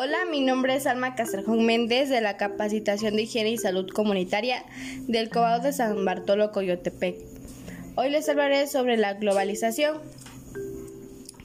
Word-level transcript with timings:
Hola, 0.00 0.18
mi 0.30 0.42
nombre 0.42 0.76
es 0.76 0.86
Alma 0.86 1.16
Castrejón 1.16 1.66
Méndez 1.66 2.08
de 2.08 2.20
la 2.20 2.36
Capacitación 2.36 3.16
de 3.16 3.22
Higiene 3.22 3.50
y 3.50 3.58
Salud 3.58 3.88
Comunitaria 3.88 4.64
del 5.08 5.28
Cobado 5.28 5.60
de 5.60 5.72
San 5.72 6.04
Bartolo 6.04 6.52
Coyotepec. 6.52 7.16
Hoy 7.96 8.10
les 8.10 8.28
hablaré 8.28 8.68
sobre 8.68 8.96
la 8.96 9.14
globalización. 9.14 9.98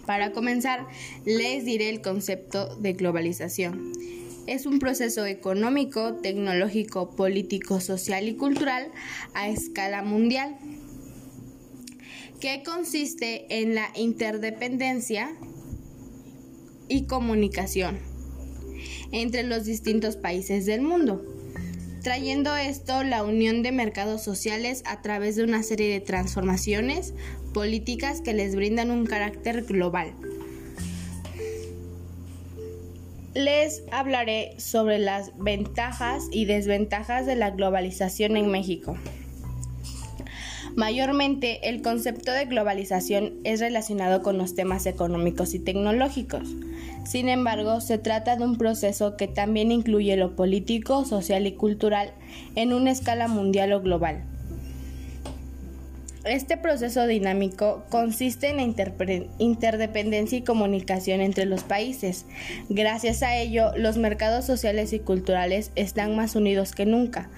Para 0.05 0.33
comenzar, 0.33 0.85
les 1.25 1.65
diré 1.65 1.89
el 1.89 2.03
concepto 2.03 2.75
de 2.75 2.93
globalización. 2.93 3.91
Es 4.45 4.67
un 4.67 4.77
proceso 4.77 5.25
económico, 5.25 6.13
tecnológico, 6.17 7.09
político, 7.15 7.79
social 7.79 8.27
y 8.27 8.35
cultural 8.35 8.91
a 9.33 9.47
escala 9.47 10.03
mundial 10.03 10.55
que 12.39 12.61
consiste 12.61 13.47
en 13.63 13.73
la 13.73 13.89
interdependencia 13.95 15.31
y 16.87 17.07
comunicación 17.07 18.12
entre 19.13 19.43
los 19.43 19.63
distintos 19.63 20.17
países 20.17 20.65
del 20.65 20.81
mundo, 20.81 21.23
trayendo 22.01 22.57
esto 22.57 23.03
la 23.03 23.23
unión 23.23 23.63
de 23.63 23.71
mercados 23.71 24.23
sociales 24.23 24.83
a 24.85 25.01
través 25.01 25.37
de 25.37 25.43
una 25.43 25.63
serie 25.63 25.89
de 25.93 26.01
transformaciones 26.01 27.13
políticas 27.53 28.19
que 28.19 28.33
les 28.33 28.55
brindan 28.55 28.91
un 28.91 29.05
carácter 29.05 29.63
global. 29.63 30.13
Les 33.35 33.83
hablaré 33.91 34.55
sobre 34.57 34.99
las 34.99 35.31
ventajas 35.37 36.25
y 36.31 36.45
desventajas 36.45 37.25
de 37.25 37.35
la 37.35 37.51
globalización 37.51 38.35
en 38.35 38.51
México. 38.51 38.97
Mayormente, 40.75 41.69
el 41.69 41.83
concepto 41.83 42.31
de 42.31 42.45
globalización 42.45 43.33
es 43.43 43.59
relacionado 43.59 44.23
con 44.23 44.39
los 44.39 44.55
temas 44.55 44.87
económicos 44.87 45.53
y 45.53 45.59
tecnológicos. 45.59 46.49
Sin 47.05 47.29
embargo, 47.29 47.79
se 47.79 47.99
trata 47.99 48.37
de 48.37 48.43
un 48.43 48.57
proceso 48.57 49.15
que 49.15 49.27
también 49.27 49.71
incluye 49.71 50.17
lo 50.17 50.35
político, 50.35 51.05
social 51.05 51.45
y 51.45 51.51
cultural 51.51 52.13
en 52.55 52.73
una 52.73 52.89
escala 52.89 53.27
mundial 53.27 53.71
o 53.73 53.81
global. 53.81 54.23
Este 56.25 56.55
proceso 56.55 57.05
dinámico 57.05 57.83
consiste 57.89 58.49
en 58.49 58.55
la 58.55 58.63
interdependencia 59.39 60.37
y 60.37 60.41
comunicación 60.41 61.19
entre 61.19 61.43
los 61.43 61.63
países. 61.63 62.25
Gracias 62.69 63.23
a 63.23 63.35
ello, 63.35 63.71
los 63.75 63.97
mercados 63.97 64.45
sociales 64.45 64.93
y 64.93 64.99
culturales 64.99 65.71
están 65.75 66.15
más 66.15 66.37
unidos 66.37 66.71
que 66.71 66.85
nunca. 66.85 67.29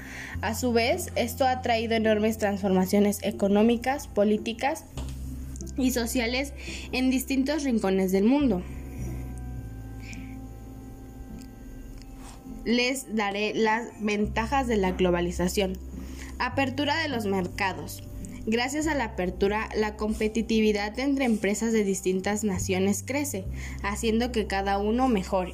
A 0.42 0.54
su 0.54 0.72
vez, 0.72 1.12
esto 1.16 1.48
ha 1.48 1.64
traído 1.64 1.96
enormes 1.96 2.38
transformaciones 2.38 3.18
económicas, 3.24 4.08
políticas 4.08 4.86
y 5.78 5.90
sociales 5.90 6.54
en 6.92 7.10
distintos 7.10 7.64
rincones 7.64 8.12
del 8.12 8.26
mundo. 8.26 8.62
Les 12.66 13.16
daré 13.16 13.56
las 13.56 13.88
ventajas 14.00 14.68
de 14.68 14.78
la 14.78 14.92
globalización. 14.92 15.76
Apertura 16.38 17.02
de 17.02 17.10
los 17.10 17.26
mercados. 17.26 18.04
Gracias 18.48 18.86
a 18.86 18.94
la 18.94 19.06
apertura, 19.06 19.70
la 19.76 19.96
competitividad 19.96 21.00
entre 21.00 21.26
empresas 21.26 21.74
de 21.74 21.84
distintas 21.84 22.44
naciones 22.44 23.04
crece, 23.04 23.44
haciendo 23.82 24.32
que 24.32 24.46
cada 24.46 24.78
uno 24.78 25.08
mejore. 25.08 25.54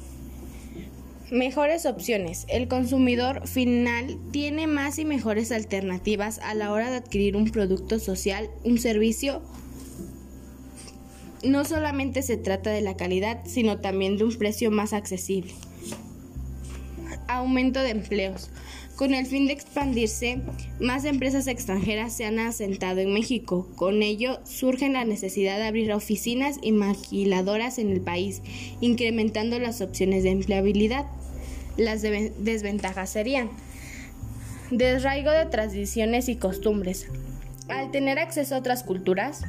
Mejores 1.30 1.86
opciones. 1.86 2.44
El 2.48 2.68
consumidor 2.68 3.48
final 3.48 4.18
tiene 4.30 4.66
más 4.66 4.98
y 4.98 5.06
mejores 5.06 5.52
alternativas 5.52 6.38
a 6.40 6.52
la 6.52 6.70
hora 6.70 6.90
de 6.90 6.96
adquirir 6.96 7.34
un 7.34 7.50
producto 7.50 7.98
social, 7.98 8.50
un 8.62 8.76
servicio. 8.76 9.40
No 11.42 11.64
solamente 11.64 12.20
se 12.20 12.36
trata 12.36 12.68
de 12.68 12.82
la 12.82 12.98
calidad, 12.98 13.40
sino 13.46 13.80
también 13.80 14.18
de 14.18 14.24
un 14.24 14.36
precio 14.36 14.70
más 14.70 14.92
accesible. 14.92 15.54
Aumento 17.36 17.80
de 17.80 17.90
empleos. 17.90 18.50
Con 18.96 19.14
el 19.14 19.26
fin 19.26 19.46
de 19.46 19.54
expandirse, 19.54 20.40
más 20.78 21.04
empresas 21.04 21.46
extranjeras 21.46 22.12
se 22.12 22.24
han 22.24 22.38
asentado 22.38 23.00
en 23.00 23.12
México. 23.12 23.68
Con 23.74 24.02
ello 24.02 24.38
surge 24.44 24.88
la 24.88 25.04
necesidad 25.04 25.56
de 25.56 25.64
abrir 25.64 25.92
oficinas 25.92 26.58
y 26.62 26.72
maquiladoras 26.72 27.78
en 27.78 27.90
el 27.90 28.00
país, 28.00 28.42
incrementando 28.80 29.58
las 29.58 29.80
opciones 29.80 30.22
de 30.22 30.30
empleabilidad. 30.30 31.06
Las 31.76 32.02
desventajas 32.02 33.10
serían 33.10 33.50
desraigo 34.70 35.30
de 35.30 35.46
tradiciones 35.46 36.28
y 36.28 36.36
costumbres. 36.36 37.08
Al 37.68 37.90
tener 37.90 38.18
acceso 38.18 38.54
a 38.54 38.58
otras 38.58 38.82
culturas, 38.82 39.42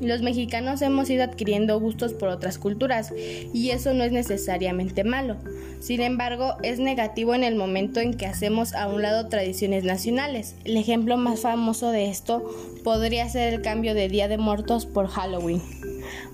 los 0.00 0.22
mexicanos 0.22 0.80
hemos 0.82 1.10
ido 1.10 1.24
adquiriendo 1.24 1.78
gustos 1.78 2.14
por 2.14 2.28
otras 2.28 2.58
culturas 2.58 3.12
y 3.52 3.70
eso 3.70 3.92
no 3.92 4.04
es 4.04 4.12
necesariamente 4.12 5.04
malo. 5.04 5.36
Sin 5.80 6.00
embargo, 6.00 6.54
es 6.62 6.78
negativo 6.78 7.34
en 7.34 7.44
el 7.44 7.54
momento 7.54 8.00
en 8.00 8.14
que 8.14 8.26
hacemos 8.26 8.74
a 8.74 8.88
un 8.88 9.02
lado 9.02 9.28
tradiciones 9.28 9.84
nacionales. 9.84 10.54
El 10.64 10.76
ejemplo 10.76 11.16
más 11.16 11.40
famoso 11.40 11.90
de 11.90 12.08
esto 12.08 12.42
podría 12.82 13.28
ser 13.28 13.52
el 13.52 13.62
cambio 13.62 13.94
de 13.94 14.08
Día 14.08 14.28
de 14.28 14.38
Muertos 14.38 14.86
por 14.86 15.08
Halloween. 15.08 15.62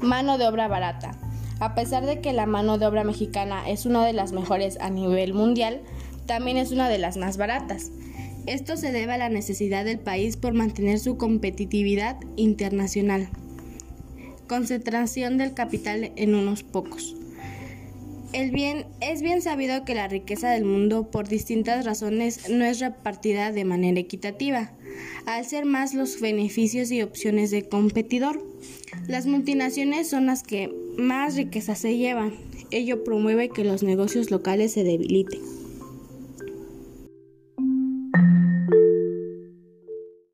Mano 0.01 0.39
de 0.39 0.47
obra 0.47 0.69
barata. 0.69 1.19
A 1.59 1.75
pesar 1.75 2.07
de 2.07 2.21
que 2.21 2.33
la 2.33 2.47
mano 2.47 2.79
de 2.79 2.87
obra 2.87 3.03
mexicana 3.03 3.69
es 3.69 3.87
una 3.87 4.05
de 4.05 4.13
las 4.13 4.33
mejores 4.33 4.79
a 4.81 4.91
nivel 4.91 5.33
mundial, 5.33 5.81
también 6.27 6.57
es 6.57 6.71
una 6.71 6.89
de 6.89 6.99
las 6.99 7.17
más 7.17 7.37
baratas. 7.37 7.91
Esto 8.47 8.77
se 8.77 8.93
debe 8.93 9.15
a 9.15 9.19
la 9.19 9.29
necesidad 9.29 9.85
del 9.85 9.99
país 9.99 10.37
por 10.37 10.53
mantener 10.53 11.01
su 11.01 11.17
competitividad 11.17 12.19
internacional 12.37 13.29
concentración 14.47 15.39
del 15.39 15.55
capital 15.55 16.13
en 16.17 16.35
unos 16.35 16.63
pocos. 16.63 17.17
El 18.33 18.51
bien 18.51 18.85
es 19.01 19.23
bien 19.23 19.41
sabido 19.41 19.85
que 19.85 19.95
la 19.95 20.09
riqueza 20.09 20.51
del 20.51 20.65
mundo 20.65 21.11
por 21.11 21.29
distintas 21.29 21.85
razones 21.85 22.51
no 22.51 22.65
es 22.65 22.81
repartida 22.81 23.53
de 23.53 23.65
manera 23.65 23.99
equitativa, 23.99 24.73
al 25.27 25.45
ser 25.45 25.65
más 25.65 25.95
los 25.95 26.21
beneficios 26.21 26.91
y 26.91 27.03
opciones 27.03 27.51
de 27.51 27.69
competidor. 27.69 28.45
Las 29.07 29.27
multinacionales 29.27 30.11
son 30.11 30.27
las 30.27 30.43
que 30.43 30.75
más 30.99 31.37
riqueza 31.37 31.75
se 31.75 31.97
llevan. 31.97 32.35
Ello 32.71 33.05
promueve 33.05 33.49
que 33.49 33.65
los 33.65 33.83
negocios 33.83 34.31
locales 34.31 34.73
se 34.73 34.85
debiliten. 34.85 35.41